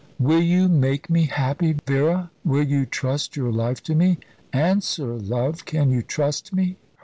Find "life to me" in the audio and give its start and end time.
3.51-4.17